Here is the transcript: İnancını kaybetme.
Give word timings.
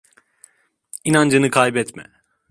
İnancını 1.03 1.49
kaybetme. 1.51 2.11